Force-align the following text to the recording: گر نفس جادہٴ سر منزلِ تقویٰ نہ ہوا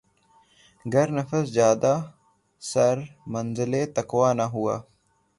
گر 0.85 1.07
نفس 1.17 1.45
جادہٴ 1.55 1.99
سر 2.61 2.97
منزلِ 3.31 3.73
تقویٰ 3.95 4.31
نہ 4.39 4.45
ہوا 4.53 4.75